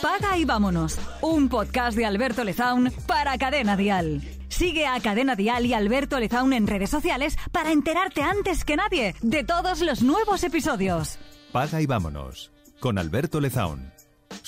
[0.00, 0.98] Paga y vámonos.
[1.22, 4.22] Un podcast de Alberto Lezaun para Cadena Dial.
[4.48, 9.14] Sigue a Cadena Dial y Alberto Lezaun en redes sociales para enterarte antes que nadie
[9.22, 11.18] de todos los nuevos episodios.
[11.52, 13.97] Paga y vámonos con Alberto Lezaun.